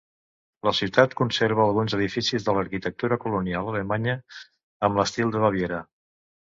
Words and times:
La 0.67 0.71
ciutat 0.77 1.13
conserva 1.19 1.61
alguns 1.67 1.97
edificis 1.99 2.49
de 2.49 2.57
l'arquitectura 2.57 3.21
colonial 3.27 3.73
alemanya 3.75 4.19
amb 4.89 5.01
l'estil 5.03 5.37
de 5.39 5.47
Baviera. 5.49 5.89